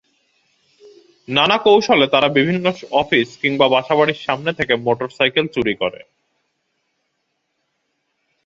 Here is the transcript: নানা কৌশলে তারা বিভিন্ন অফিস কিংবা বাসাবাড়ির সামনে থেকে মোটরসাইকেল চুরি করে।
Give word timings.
নানা 1.27 1.57
কৌশলে 1.57 2.05
তারা 2.07 2.27
বিভিন্ন 2.29 2.65
অফিস 2.91 3.29
কিংবা 3.41 3.65
বাসাবাড়ির 3.69 4.23
সামনে 4.25 4.51
থেকে 4.53 4.73
মোটরসাইকেল 4.85 5.45
চুরি 5.47 5.73
করে। 5.75 6.01